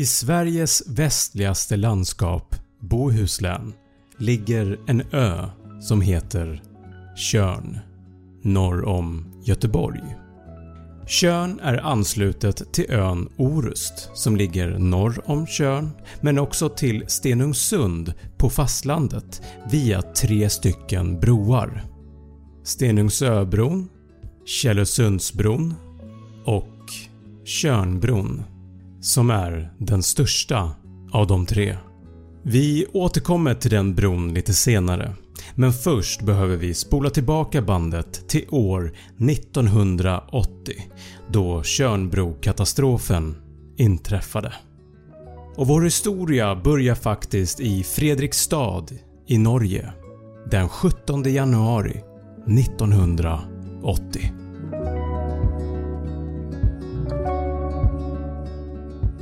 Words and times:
I 0.00 0.06
Sveriges 0.06 0.82
västligaste 0.86 1.76
landskap, 1.76 2.54
Bohuslän, 2.80 3.72
ligger 4.18 4.78
en 4.86 5.02
ö 5.12 5.48
som 5.80 6.00
heter 6.00 6.62
Tjörn 7.16 7.78
norr 8.42 8.84
om 8.84 9.32
Göteborg. 9.44 10.16
Tjörn 11.06 11.60
är 11.62 11.76
anslutet 11.76 12.72
till 12.72 12.90
ön 12.90 13.28
Orust 13.36 14.10
som 14.14 14.36
ligger 14.36 14.78
norr 14.78 15.22
om 15.24 15.46
Tjörn 15.46 15.90
men 16.20 16.38
också 16.38 16.68
till 16.68 17.04
Stenungsund 17.08 18.14
på 18.38 18.50
fastlandet 18.50 19.42
via 19.70 20.02
tre 20.02 20.50
stycken 20.50 21.20
broar. 21.20 21.84
Stenungsöbron, 22.64 23.88
Källösundsbron 24.44 25.74
och 26.44 26.88
Tjörnbron 27.44 28.44
som 29.00 29.30
är 29.30 29.72
den 29.78 30.02
största 30.02 30.70
av 31.12 31.26
de 31.26 31.46
tre. 31.46 31.76
Vi 32.42 32.86
återkommer 32.92 33.54
till 33.54 33.70
den 33.70 33.94
bron 33.94 34.34
lite 34.34 34.54
senare 34.54 35.14
men 35.54 35.72
först 35.72 36.22
behöver 36.22 36.56
vi 36.56 36.74
spola 36.74 37.10
tillbaka 37.10 37.62
bandet 37.62 38.28
till 38.28 38.46
år 38.50 38.92
1980 39.30 40.74
då 41.28 41.62
Tjörnbrokatastrofen 41.62 43.36
inträffade. 43.76 44.52
Och 45.56 45.66
vår 45.66 45.82
historia 45.82 46.56
börjar 46.56 46.94
faktiskt 46.94 47.60
i 47.60 47.82
Fredrikstad 47.82 48.84
i 49.26 49.38
Norge 49.38 49.92
den 50.50 50.68
17 50.68 51.32
januari 51.32 52.02
1980. 52.46 54.32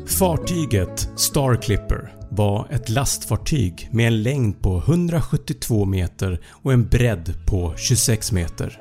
Fartyget 0.09 1.09
Star 1.17 1.63
Clipper 1.63 2.15
var 2.31 2.69
ett 2.71 2.89
lastfartyg 2.89 3.89
med 3.93 4.07
en 4.07 4.23
längd 4.23 4.63
på 4.63 4.79
172 4.79 5.85
meter 5.85 6.41
och 6.51 6.73
en 6.73 6.89
bredd 6.89 7.35
på 7.47 7.75
26 7.77 8.33
meter 8.33 8.81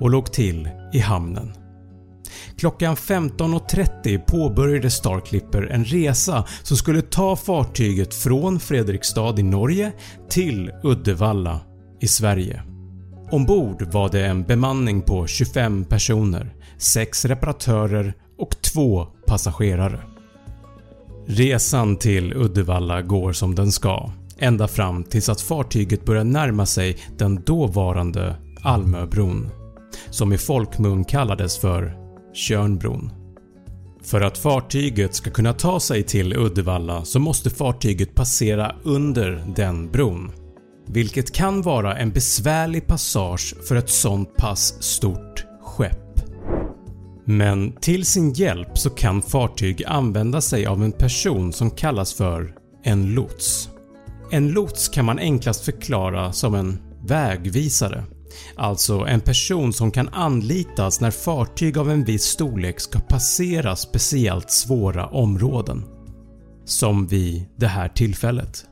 och 0.00 0.10
låg 0.10 0.32
till 0.32 0.68
i 0.92 0.98
hamnen. 0.98 1.52
Klockan 2.58 2.96
15.30 2.96 4.18
påbörjade 4.18 4.90
Star 4.90 5.20
Clipper 5.20 5.62
en 5.62 5.84
resa 5.84 6.46
som 6.62 6.76
skulle 6.76 7.02
ta 7.02 7.36
fartyget 7.36 8.14
från 8.14 8.60
Fredrikstad 8.60 9.38
i 9.38 9.42
Norge 9.42 9.92
till 10.30 10.70
Uddevalla 10.82 11.60
i 12.00 12.08
Sverige. 12.08 12.62
Ombord 13.30 13.82
var 13.92 14.08
det 14.08 14.26
en 14.26 14.42
bemanning 14.42 15.02
på 15.02 15.26
25 15.26 15.84
personer, 15.84 16.54
6 16.78 17.24
reparatörer 17.24 18.14
och 18.38 18.62
2 18.62 19.04
passagerare. 19.26 20.13
Resan 21.26 21.96
till 21.96 22.32
Uddevalla 22.32 23.02
går 23.02 23.32
som 23.32 23.54
den 23.54 23.72
ska 23.72 24.10
ända 24.38 24.68
fram 24.68 25.04
tills 25.04 25.28
att 25.28 25.40
fartyget 25.40 26.04
börjar 26.04 26.24
närma 26.24 26.66
sig 26.66 26.98
den 27.18 27.42
dåvarande 27.42 28.36
Almöbron 28.62 29.48
som 30.10 30.32
i 30.32 30.38
folkmun 30.38 31.04
kallades 31.04 31.58
för 31.58 31.96
Tjörnbron. 32.34 33.12
För 34.02 34.20
att 34.20 34.38
fartyget 34.38 35.14
ska 35.14 35.30
kunna 35.30 35.52
ta 35.52 35.80
sig 35.80 36.02
till 36.02 36.36
Uddevalla 36.36 37.04
så 37.04 37.18
måste 37.18 37.50
fartyget 37.50 38.14
passera 38.14 38.76
under 38.82 39.44
den 39.56 39.90
bron 39.90 40.32
vilket 40.86 41.32
kan 41.32 41.62
vara 41.62 41.96
en 41.96 42.10
besvärlig 42.10 42.86
passage 42.86 43.54
för 43.68 43.76
ett 43.76 43.90
sånt 43.90 44.36
pass 44.36 44.82
stort. 44.82 45.44
Men 47.24 47.72
till 47.72 48.06
sin 48.06 48.32
hjälp 48.32 48.78
så 48.78 48.90
kan 48.90 49.22
fartyg 49.22 49.84
använda 49.86 50.40
sig 50.40 50.66
av 50.66 50.84
en 50.84 50.92
person 50.92 51.52
som 51.52 51.70
kallas 51.70 52.14
för 52.14 52.54
en 52.82 53.14
lots. 53.14 53.68
En 54.30 54.48
lots 54.48 54.88
kan 54.88 55.04
man 55.04 55.18
enklast 55.18 55.64
förklara 55.64 56.32
som 56.32 56.54
en 56.54 56.78
vägvisare. 57.06 58.04
Alltså 58.56 58.98
en 58.98 59.20
person 59.20 59.72
som 59.72 59.90
kan 59.90 60.08
anlitas 60.08 61.00
när 61.00 61.10
fartyg 61.10 61.78
av 61.78 61.90
en 61.90 62.04
viss 62.04 62.24
storlek 62.24 62.80
ska 62.80 62.98
passera 62.98 63.76
speciellt 63.76 64.50
svåra 64.50 65.06
områden. 65.06 65.84
Som 66.64 67.06
vid 67.06 67.46
det 67.56 67.66
här 67.66 67.88
tillfället. 67.88 68.64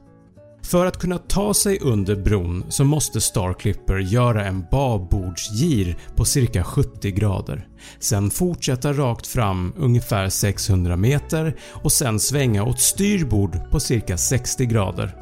För 0.62 0.86
att 0.86 0.98
kunna 0.98 1.18
ta 1.18 1.54
sig 1.54 1.78
under 1.80 2.16
bron 2.16 2.64
så 2.68 2.84
måste 2.84 3.20
Starclipper 3.20 3.98
göra 3.98 4.44
en 4.44 4.64
babordsgir 4.70 5.96
på 6.16 6.24
cirka 6.24 6.64
70 6.64 7.10
grader, 7.10 7.68
sen 7.98 8.30
fortsätta 8.30 8.92
rakt 8.92 9.26
fram 9.26 9.72
ungefär 9.76 10.28
600 10.28 10.96
meter 10.96 11.56
och 11.70 11.92
sen 11.92 12.20
svänga 12.20 12.64
åt 12.64 12.80
styrbord 12.80 13.70
på 13.70 13.80
cirka 13.80 14.16
60 14.16 14.66
grader. 14.66 15.16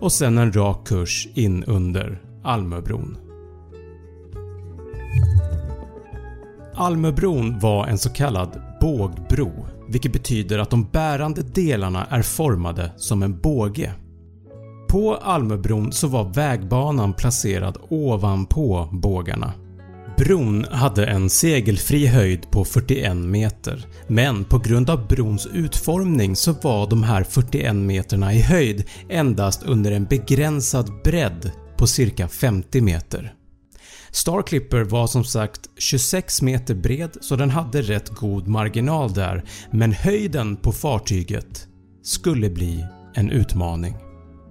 Och 0.00 0.12
sen 0.12 0.38
en 0.38 0.52
rak 0.52 0.86
kurs 0.86 1.28
in 1.34 1.64
under 1.64 2.22
Almöbron. 2.44 3.16
Almöbron 6.74 7.58
var 7.58 7.86
en 7.86 7.98
så 7.98 8.10
kallad 8.10 8.62
bågbro 8.80 9.66
vilket 9.90 10.12
betyder 10.12 10.58
att 10.58 10.70
de 10.70 10.84
bärande 10.84 11.42
delarna 11.42 12.04
är 12.04 12.22
formade 12.22 12.92
som 12.96 13.22
en 13.22 13.40
båge 13.40 13.94
på 14.90 15.16
Almöbron 15.16 15.92
så 15.92 16.08
var 16.08 16.34
vägbanan 16.34 17.12
placerad 17.12 17.78
ovanpå 17.88 18.88
bågarna. 18.92 19.52
Bron 20.18 20.64
hade 20.70 21.06
en 21.06 21.30
segelfri 21.30 22.06
höjd 22.06 22.50
på 22.50 22.64
41 22.64 23.16
meter 23.16 23.86
men 24.08 24.44
på 24.44 24.58
grund 24.58 24.90
av 24.90 25.08
brons 25.08 25.46
utformning 25.46 26.36
så 26.36 26.52
var 26.52 26.90
de 26.90 27.02
här 27.02 27.24
41 27.24 27.76
meterna 27.76 28.34
i 28.34 28.40
höjd 28.40 28.84
endast 29.08 29.62
under 29.62 29.92
en 29.92 30.04
begränsad 30.04 30.92
bredd 31.04 31.50
på 31.76 31.86
cirka 31.86 32.28
50 32.28 32.80
meter. 32.80 33.34
Star 34.10 34.42
Clipper 34.42 34.84
var 34.84 35.06
som 35.06 35.24
sagt 35.24 35.60
26 35.78 36.42
meter 36.42 36.74
bred 36.74 37.16
så 37.20 37.36
den 37.36 37.50
hade 37.50 37.82
rätt 37.82 38.08
god 38.08 38.48
marginal 38.48 39.12
där 39.12 39.44
men 39.70 39.92
höjden 39.92 40.56
på 40.56 40.72
fartyget 40.72 41.66
skulle 42.02 42.50
bli 42.50 42.86
en 43.14 43.30
utmaning. 43.30 44.09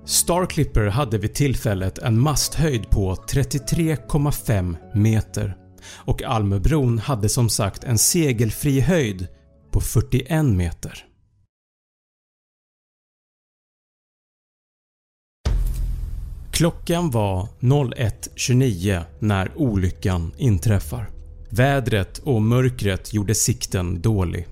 Star 0.10 0.46
Clipper 0.46 0.86
hade 0.86 1.18
vid 1.18 1.34
tillfället 1.34 1.98
en 1.98 2.20
masthöjd 2.20 2.90
på 2.90 3.16
33,5 3.16 4.76
meter 4.94 5.58
och 5.92 6.24
Almöbron 6.24 7.00
hade 7.00 7.30
som 7.30 7.50
sagt 7.50 7.84
en 7.84 7.98
segelfri 7.98 8.80
höjd 8.80 9.28
på 9.72 9.82
41 9.82 10.46
meter. 10.46 11.06
Klockan 16.52 17.12
var 17.12 17.48
01.29 17.60 19.04
när 19.20 19.52
olyckan 19.56 20.32
inträffar. 20.38 21.10
Vädret 21.50 22.18
och 22.18 22.42
mörkret 22.42 23.14
gjorde 23.14 23.36
sikten 23.36 24.02
dålig. 24.02 24.48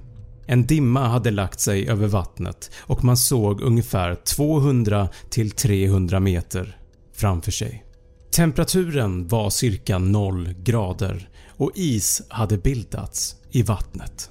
En 0.50 0.66
dimma 0.66 1.08
hade 1.08 1.32
lagt 1.32 1.60
sig 1.60 1.90
över 1.90 2.08
vattnet 2.08 2.72
och 2.80 3.04
man 3.04 3.18
såg 3.18 3.62
ungefär 3.62 4.16
200-300 4.16 6.20
meter 6.20 6.78
framför 7.14 7.52
sig. 7.52 7.84
Temperaturen 8.32 9.28
var 9.28 9.50
cirka 9.50 9.98
0 9.98 10.54
grader 10.64 11.30
och 11.58 11.72
is 11.76 12.22
hade 12.30 12.58
bildats 12.58 13.36
i 13.52 13.64
vattnet. 13.64 14.30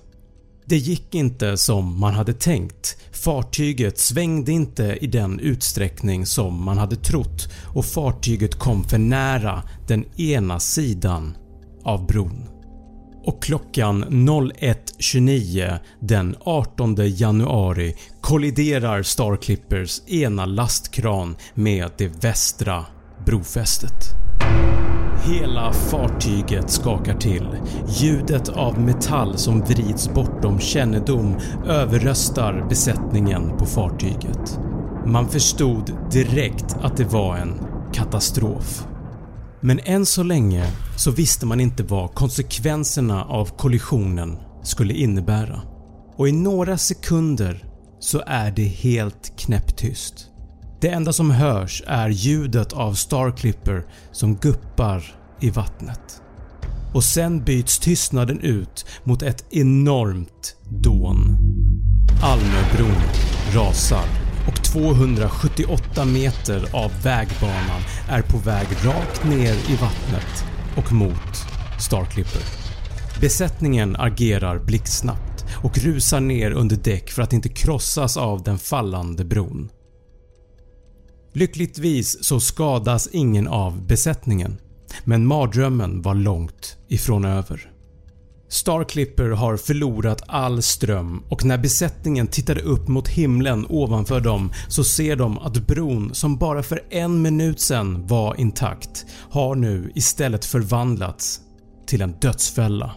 Det 0.65 0.77
gick 0.77 1.15
inte 1.15 1.56
som 1.56 2.00
man 2.00 2.15
hade 2.15 2.33
tänkt. 2.33 2.97
Fartyget 3.12 3.98
svängde 3.98 4.53
inte 4.53 4.98
i 5.00 5.06
den 5.06 5.41
utsträckning 5.41 6.27
som 6.27 6.65
man 6.65 6.78
hade 6.78 6.97
trott 6.97 7.48
och 7.75 7.84
fartyget 7.84 8.54
kom 8.54 8.84
för 8.84 8.98
nära 8.98 9.62
den 9.88 10.21
ena 10.21 10.60
sidan 10.60 11.37
av 11.84 12.06
bron 12.06 12.56
och 13.26 13.42
klockan 13.42 14.04
01.29 14.04 15.78
den 16.00 16.37
18 16.41 16.97
januari 16.98 17.94
kolliderar 18.20 19.03
Star 19.03 19.36
Clippers 19.36 20.09
ena 20.09 20.47
lastkran 20.47 21.36
med 21.54 21.91
det 21.98 22.24
västra 22.24 22.84
brofästet. 23.27 24.16
Hela 25.24 25.72
fartyget 25.72 26.71
skakar 26.71 27.15
till. 27.15 27.48
Ljudet 27.89 28.48
av 28.48 28.80
metall 28.80 29.39
som 29.39 29.60
vrids 29.60 30.15
bortom 30.15 30.60
kännedom 30.60 31.36
överröstar 31.66 32.66
besättningen 32.68 33.56
på 33.59 33.66
fartyget. 33.66 34.59
Man 35.06 35.28
förstod 35.28 35.92
direkt 36.12 36.77
att 36.83 36.97
det 36.97 37.04
var 37.04 37.36
en 37.36 37.60
katastrof. 37.92 38.86
Men 39.60 39.80
än 39.84 40.06
så 40.06 40.22
länge 40.22 40.72
så 40.97 41.10
visste 41.10 41.47
man 41.47 41.60
inte 41.60 41.82
vad 41.82 42.14
konsekvenserna 42.14 43.24
av 43.24 43.56
kollisionen 43.56 44.38
skulle 44.62 44.94
innebära 44.94 45.60
och 46.16 46.28
i 46.28 46.32
några 46.32 46.78
sekunder 46.78 47.64
så 48.00 48.22
är 48.26 48.50
det 48.50 48.64
helt 48.64 49.38
knäpptyst. 49.38 50.14
Det 50.80 50.88
enda 50.88 51.12
som 51.12 51.30
hörs 51.30 51.82
är 51.86 52.08
ljudet 52.08 52.72
av 52.72 52.94
Starclipper 52.94 53.86
som 54.12 54.36
guppar 54.36 55.04
i 55.41 55.50
vattnet. 55.50 56.22
Och 56.94 57.04
sen 57.04 57.44
byts 57.44 57.78
tystnaden 57.78 58.41
ut 58.41 58.86
mot 59.04 59.22
ett 59.22 59.44
enormt 59.50 60.56
dån. 60.84 61.38
Almöbron 62.22 63.03
rasar 63.54 64.26
278 64.77 66.05
meter 66.05 66.69
av 66.73 67.03
vägbanan 67.03 67.81
är 68.09 68.23
på 68.23 68.39
väg 68.39 68.67
rakt 68.84 69.25
ner 69.25 69.53
i 69.53 69.77
vattnet 69.81 70.45
och 70.77 70.93
mot 70.93 71.37
Starklipper. 71.81 72.43
Besättningen 73.21 73.97
agerar 73.97 74.59
blixtsnabbt 74.59 75.45
och 75.63 75.78
rusar 75.78 76.21
ner 76.21 76.51
under 76.51 76.77
däck 76.77 77.11
för 77.11 77.23
att 77.23 77.33
inte 77.33 77.49
krossas 77.49 78.17
av 78.17 78.43
den 78.43 78.59
fallande 78.59 79.25
bron. 79.25 79.69
Lyckligtvis 81.33 82.25
så 82.25 82.41
skadas 82.41 83.09
ingen 83.13 83.49
av 83.49 83.87
besättningen 83.87 84.59
men 85.05 85.27
mardrömmen 85.27 86.03
var 86.03 86.15
långt 86.15 86.77
ifrån 86.89 87.25
över. 87.25 87.76
Star 88.48 88.84
Clipper 88.84 89.31
har 89.31 89.57
förlorat 89.57 90.22
all 90.27 90.63
ström 90.63 91.22
och 91.28 91.45
när 91.45 91.59
besättningen 91.59 92.27
tittade 92.27 92.60
upp 92.60 92.89
mot 92.89 93.09
himlen 93.09 93.66
ovanför 93.69 94.21
dem 94.21 94.53
så 94.69 94.84
ser 94.84 95.16
de 95.16 95.39
att 95.39 95.66
bron 95.66 96.15
som 96.15 96.37
bara 96.37 96.63
för 96.63 96.81
en 96.91 97.22
minut 97.22 97.60
sedan 97.60 98.07
var 98.07 98.41
intakt 98.41 99.07
har 99.31 99.54
nu 99.54 99.93
istället 99.95 100.45
förvandlats 100.45 101.41
till 101.87 102.03
en 102.03 102.13
dödsfälla. 102.21 102.95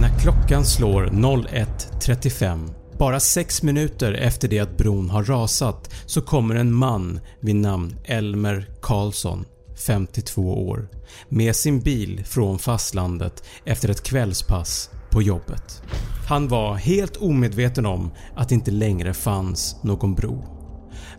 När 0.00 0.18
klockan 0.18 0.64
slår 0.64 1.06
01.35 1.06 2.79
bara 3.00 3.20
6 3.20 3.62
minuter 3.62 4.12
efter 4.12 4.48
det 4.48 4.58
att 4.58 4.76
bron 4.76 5.10
har 5.10 5.24
rasat 5.24 5.94
så 6.06 6.22
kommer 6.22 6.54
en 6.54 6.72
man 6.72 7.20
vid 7.40 7.56
namn 7.56 7.96
Elmer 8.04 8.68
Karlsson 8.82 9.44
52 9.86 10.68
år 10.68 10.88
med 11.28 11.56
sin 11.56 11.80
bil 11.80 12.24
från 12.24 12.58
fastlandet 12.58 13.44
efter 13.64 13.88
ett 13.88 14.02
kvällspass 14.02 14.90
på 15.10 15.22
jobbet. 15.22 15.82
Han 16.28 16.48
var 16.48 16.74
helt 16.74 17.16
omedveten 17.16 17.86
om 17.86 18.10
att 18.36 18.48
det 18.48 18.54
inte 18.54 18.70
längre 18.70 19.14
fanns 19.14 19.76
någon 19.82 20.14
bro. 20.14 20.44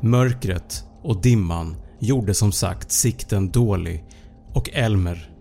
Mörkret 0.02 0.84
och 1.04 1.22
dimman 1.22 1.76
gjorde 2.00 2.34
som 2.34 2.52
sagt 2.52 2.92
sikten 2.92 3.52
dålig 3.52 4.06
och 4.54 4.70
Elmer 4.74 5.32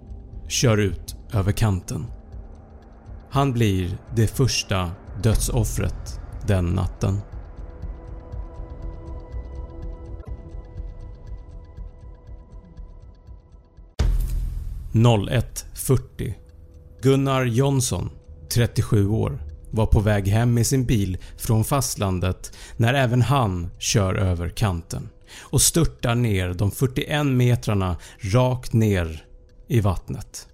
kör 0.49 0.77
ut 0.77 1.17
över 1.33 1.53
kanten. 1.53 2.07
Han 3.31 3.53
blir 3.53 3.99
det 4.17 4.27
första 4.27 4.91
dödsoffret 5.23 6.21
den 6.47 6.65
natten. 6.65 7.21
–01.40 14.93 16.35
Gunnar 17.03 17.45
Jonsson, 17.45 18.11
37 18.49 19.09
år, 19.09 19.43
var 19.71 19.87
på 19.87 20.01
väg 20.01 20.29
hem 20.29 20.55
med 20.55 20.67
sin 20.67 20.85
bil 20.85 21.19
från 21.37 21.65
fastlandet 21.65 22.57
när 22.77 22.95
även 22.95 23.23
han 23.23 23.71
kör 23.79 24.15
över 24.15 24.49
kanten 24.49 25.09
och 25.41 25.61
störtar 25.61 26.15
ner 26.15 26.55
de 26.55 26.71
41 26.71 27.27
metrarna 27.27 27.97
rakt 28.21 28.73
ner 28.73 29.25
i 29.69 29.81
vattnet. 29.81 30.49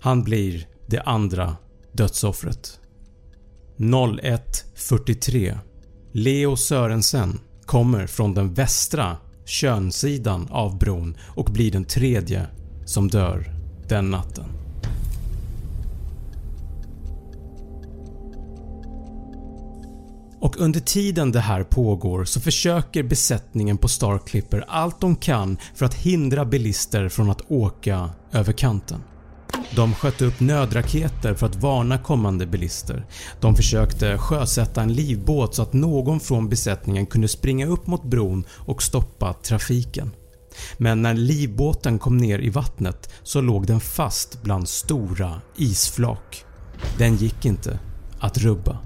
Han 0.00 0.24
blir 0.24 0.66
det 0.86 1.00
andra 1.00 1.56
dödsoffret. 1.92 2.80
01.43 3.76 5.58
Leo 6.12 6.56
Sörensen 6.56 7.40
kommer 7.66 8.06
från 8.06 8.34
den 8.34 8.54
västra 8.54 9.16
könsidan 9.44 10.48
av 10.50 10.78
bron 10.78 11.16
och 11.22 11.44
blir 11.44 11.72
den 11.72 11.84
tredje 11.84 12.46
som 12.86 13.08
dör 13.08 13.54
den 13.88 14.10
natten. 14.10 14.44
Och 20.40 20.60
under 20.60 20.80
tiden 20.80 21.32
det 21.32 21.40
här 21.40 21.62
pågår 21.62 22.24
så 22.24 22.40
försöker 22.40 23.02
besättningen 23.02 23.78
på 23.78 23.88
Star 23.88 24.18
Clipper 24.18 24.64
allt 24.68 25.00
de 25.00 25.16
kan 25.16 25.56
för 25.74 25.86
att 25.86 25.94
hindra 25.94 26.44
bilister 26.44 27.08
från 27.08 27.30
att 27.30 27.50
åka 27.50 28.10
över 28.32 28.52
kanten. 28.52 29.00
De 29.76 29.94
sköt 29.94 30.22
upp 30.22 30.40
nödraketer 30.40 31.34
för 31.34 31.46
att 31.46 31.56
varna 31.56 31.98
kommande 31.98 32.46
bilister. 32.46 33.06
De 33.40 33.56
försökte 33.56 34.18
sjösätta 34.18 34.82
en 34.82 34.92
livbåt 34.92 35.54
så 35.54 35.62
att 35.62 35.72
någon 35.72 36.20
från 36.20 36.48
besättningen 36.48 37.06
kunde 37.06 37.28
springa 37.28 37.66
upp 37.66 37.86
mot 37.86 38.04
bron 38.04 38.44
och 38.50 38.82
stoppa 38.82 39.32
trafiken. 39.32 40.10
Men 40.76 41.02
när 41.02 41.14
livbåten 41.14 41.98
kom 41.98 42.16
ner 42.16 42.38
i 42.38 42.50
vattnet 42.50 43.10
så 43.22 43.40
låg 43.40 43.66
den 43.66 43.80
fast 43.80 44.42
bland 44.42 44.68
stora 44.68 45.40
isflak. 45.56 46.44
Den 46.98 47.16
gick 47.16 47.44
inte 47.44 47.78
att 48.18 48.38
rubba. 48.38 48.78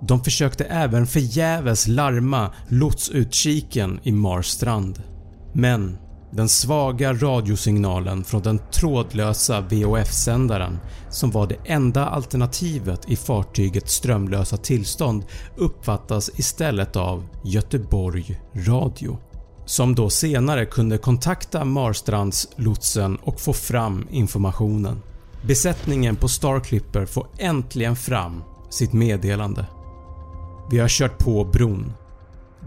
De 0.00 0.24
försökte 0.24 0.64
även 0.64 1.06
förgäves 1.06 1.86
larma 1.86 2.50
lotsutkiken 2.68 4.00
i 4.02 4.12
Marstrand. 4.12 5.02
Men 5.52 5.98
den 6.34 6.48
svaga 6.48 7.12
radiosignalen 7.12 8.24
från 8.24 8.42
den 8.42 8.60
trådlösa 8.72 9.60
VHF-sändaren 9.60 10.78
som 11.10 11.30
var 11.30 11.46
det 11.46 11.56
enda 11.64 12.06
alternativet 12.06 13.10
i 13.10 13.16
fartygets 13.16 13.94
strömlösa 13.94 14.56
tillstånd 14.56 15.24
uppfattas 15.56 16.30
istället 16.34 16.96
av 16.96 17.26
Göteborg 17.44 18.40
Radio 18.54 19.18
som 19.66 19.94
då 19.94 20.10
senare 20.10 20.66
kunde 20.66 20.98
kontakta 20.98 21.64
Marstrandslotsen 21.64 23.16
och 23.16 23.40
få 23.40 23.52
fram 23.52 24.06
informationen. 24.10 25.02
Besättningen 25.46 26.16
på 26.16 26.28
Star 26.28 26.60
Clipper 26.60 27.06
får 27.06 27.26
äntligen 27.38 27.96
fram 27.96 28.42
sitt 28.70 28.92
meddelande. 28.92 29.66
“Vi 30.70 30.78
har 30.78 30.88
kört 30.88 31.18
på 31.18 31.44
bron. 31.44 31.92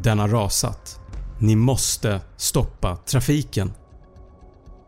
Den 0.02 0.19
har 0.19 0.28
rasat. 0.28 1.00
Ni 1.39 1.56
måste 1.56 2.22
stoppa 2.38 2.95
trafiken. 2.95 3.74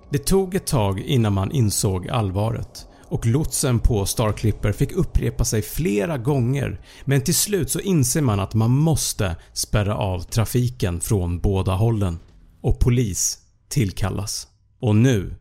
Det 0.09 0.17
tog 0.17 0.55
ett 0.55 0.67
tag 0.67 0.99
innan 0.99 1.33
man 1.33 1.51
insåg 1.51 2.09
allvaret 2.09 2.87
och 3.09 3.25
lotsen 3.25 3.79
på 3.79 4.05
Star 4.05 4.31
Clipper 4.31 4.71
fick 4.71 4.91
upprepa 4.91 5.45
sig 5.45 5.61
flera 5.61 6.17
gånger 6.17 6.81
men 7.05 7.21
till 7.21 7.35
slut 7.35 7.71
så 7.71 7.79
inser 7.79 8.21
man 8.21 8.39
att 8.39 8.53
man 8.53 8.71
måste 8.71 9.35
spärra 9.53 9.95
av 9.95 10.19
trafiken 10.19 10.99
från 10.99 11.39
båda 11.39 11.75
hållen 11.75 12.19
och 12.61 12.79
polis 12.79 13.39
tillkallas. 13.67 14.47
Och 14.79 14.95
nu 14.95 15.35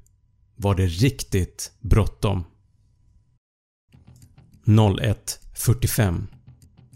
var 0.56 0.74
det 0.74 0.86
riktigt 0.86 1.72
bråttom. 1.80 2.44
01.45 4.64 6.26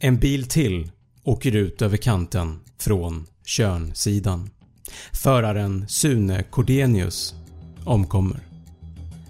En 0.01 0.19
bil 0.19 0.49
till 0.49 0.91
åker 1.25 1.57
ut 1.57 1.83
över 1.83 1.97
kanten 1.97 2.61
från 2.79 3.27
Tjörnsidan. 3.45 4.51
Föraren 5.13 5.89
Sune 5.89 6.43
Cordenius 6.43 7.35
omkommer. 7.85 8.41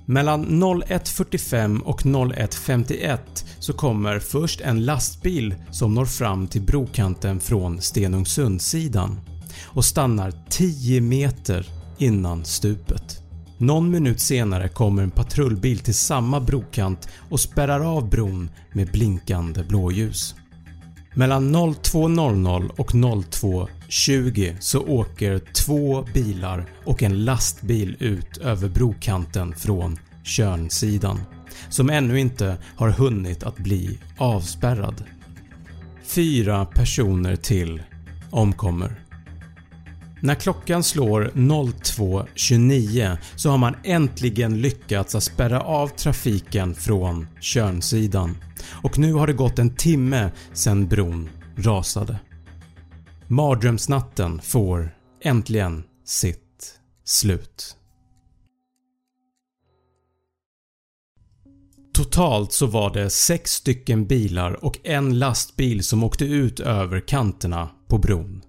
Mellan 0.07 0.47
01.45 0.47 1.81
och 1.81 2.03
01.51 2.03 3.19
så 3.59 3.73
kommer 3.73 4.19
först 4.19 4.61
en 4.61 4.85
lastbil 4.85 5.55
som 5.71 5.95
når 5.95 6.05
fram 6.05 6.47
till 6.47 6.63
brokanten 6.63 7.41
från 7.41 7.83
Stenungsundssidan 7.83 9.21
och 9.65 9.85
stannar 9.85 10.33
10 10.49 11.01
meter 11.01 11.67
innan 11.99 12.45
stupet. 12.45 13.19
Någon 13.59 13.91
minut 13.91 14.21
senare 14.21 14.69
kommer 14.69 15.03
en 15.03 15.11
patrullbil 15.11 15.79
till 15.79 15.95
samma 15.95 16.41
brokant 16.41 17.09
och 17.31 17.41
spärrar 17.41 17.97
av 17.97 18.11
bron 18.11 18.51
med 18.73 18.93
blinkande 18.93 19.63
blåljus. 19.63 20.35
Mellan 21.15 21.57
02.00 21.57 22.71
och 22.77 22.93
02.20 22.93 24.57
så 24.61 24.81
åker 24.81 25.39
två 25.39 26.03
bilar 26.15 26.67
och 26.85 27.03
en 27.03 27.25
lastbil 27.25 27.97
ut 27.99 28.39
över 28.39 28.69
brokanten 28.69 29.55
från 29.55 29.99
Tjörnsidan 30.25 31.21
som 31.69 31.91
ännu 31.91 32.21
inte 32.21 32.57
har 32.77 32.91
hunnit 32.91 33.43
att 33.43 33.57
bli 33.57 33.99
avspärrad. 34.19 35.05
Fyra 36.05 36.65
personer 36.65 37.37
till 37.37 37.83
omkommer. 38.31 39.02
När 40.23 40.35
klockan 40.35 40.83
slår 40.83 41.31
02.29 41.35 43.17
så 43.37 43.51
har 43.51 43.59
man 43.59 43.77
äntligen 43.85 44.61
lyckats 44.61 45.15
att 45.15 45.23
spärra 45.23 45.61
av 45.61 45.89
trafiken 45.89 46.75
från 46.75 47.27
Tjörnsidan 47.41 48.37
och 48.83 48.99
nu 48.99 49.13
har 49.13 49.27
det 49.27 49.33
gått 49.33 49.59
en 49.59 49.77
timme 49.77 50.31
sedan 50.53 50.89
bron 50.89 51.29
rasade. 51.57 52.19
Mardrömsnatten 53.27 54.41
får 54.41 54.95
äntligen 55.23 55.85
sitt 56.05 56.81
slut. 57.05 57.77
Totalt 61.95 62.53
så 62.53 62.67
var 62.67 62.95
det 62.95 63.11
6 63.11 63.51
stycken 63.51 64.07
bilar 64.07 64.65
och 64.65 64.79
en 64.85 65.19
lastbil 65.19 65.85
som 65.85 66.05
åkte 66.05 66.25
ut 66.25 66.61
över 66.61 67.01
kanterna 67.01 67.69
på 67.89 67.99
bron. 67.99 68.43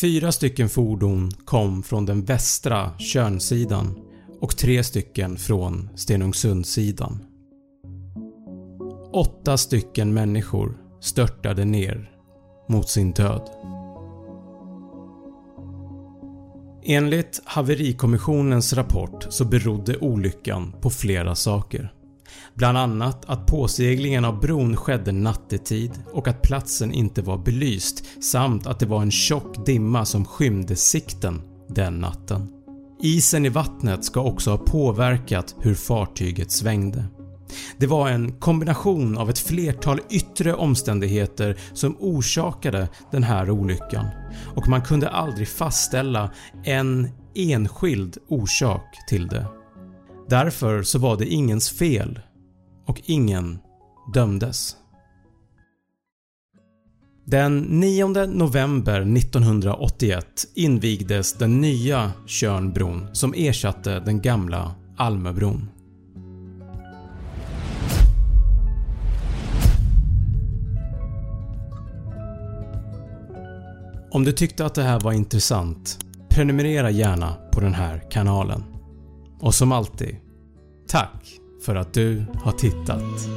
Fyra 0.00 0.32
stycken 0.32 0.68
fordon 0.68 1.30
kom 1.44 1.82
från 1.82 2.06
den 2.06 2.24
västra 2.24 2.98
Tjörnsidan 2.98 3.98
och 4.40 4.56
3 4.56 4.84
stycken 4.84 5.36
från 5.36 5.88
Stenungsundssidan. 5.94 7.24
Åtta 9.12 9.56
stycken 9.56 10.14
människor 10.14 10.76
störtade 11.00 11.64
ner 11.64 12.10
mot 12.68 12.88
sin 12.88 13.12
död. 13.12 13.50
Enligt 16.84 17.42
haverikommissionens 17.44 18.72
rapport 18.72 19.26
så 19.30 19.44
berodde 19.44 19.98
olyckan 19.98 20.72
på 20.80 20.90
flera 20.90 21.34
saker. 21.34 21.92
Bland 22.54 22.78
annat 22.78 23.24
att 23.26 23.46
påseglingen 23.46 24.24
av 24.24 24.40
bron 24.40 24.76
skedde 24.76 25.12
nattetid 25.12 25.92
och 26.12 26.28
att 26.28 26.42
platsen 26.42 26.92
inte 26.92 27.22
var 27.22 27.38
belyst 27.38 28.04
samt 28.24 28.66
att 28.66 28.78
det 28.78 28.86
var 28.86 29.02
en 29.02 29.10
tjock 29.10 29.66
dimma 29.66 30.04
som 30.04 30.24
skymde 30.24 30.76
sikten 30.76 31.42
den 31.68 31.94
natten. 31.94 32.48
Isen 33.02 33.46
i 33.46 33.48
vattnet 33.48 34.04
ska 34.04 34.20
också 34.20 34.50
ha 34.50 34.58
påverkat 34.58 35.54
hur 35.60 35.74
fartyget 35.74 36.50
svängde. 36.50 37.04
Det 37.78 37.86
var 37.86 38.08
en 38.08 38.32
kombination 38.32 39.18
av 39.18 39.30
ett 39.30 39.38
flertal 39.38 40.00
yttre 40.10 40.54
omständigheter 40.54 41.58
som 41.72 41.96
orsakade 42.00 42.88
den 43.10 43.22
här 43.22 43.50
olyckan 43.50 44.06
och 44.54 44.68
man 44.68 44.82
kunde 44.82 45.08
aldrig 45.08 45.48
fastställa 45.48 46.30
en 46.64 47.08
enskild 47.34 48.18
orsak 48.28 48.96
till 49.08 49.28
det. 49.28 49.46
Därför 50.28 50.82
så 50.82 50.98
var 50.98 51.16
det 51.16 51.26
ingens 51.26 51.70
fel 51.70 52.20
och 52.86 53.00
ingen 53.04 53.58
dömdes. 54.14 54.76
Den 57.24 57.58
9 57.58 58.06
november 58.26 59.00
1981 59.00 60.26
invigdes 60.54 61.32
den 61.32 61.60
nya 61.60 62.12
Tjörnbron 62.26 63.08
som 63.12 63.34
ersatte 63.36 64.00
den 64.00 64.20
gamla 64.20 64.74
Almöbron. 64.96 65.68
Om 74.10 74.24
du 74.24 74.32
tyckte 74.32 74.66
att 74.66 74.74
det 74.74 74.82
här 74.82 75.00
var 75.00 75.12
intressant, 75.12 75.98
prenumerera 76.30 76.90
gärna 76.90 77.34
på 77.52 77.60
den 77.60 77.74
här 77.74 78.10
kanalen. 78.10 78.64
Och 79.40 79.54
som 79.54 79.72
alltid, 79.72 80.16
tack 80.88 81.41
för 81.62 81.74
att 81.74 81.92
du 81.92 82.24
har 82.42 82.52
tittat. 82.52 83.28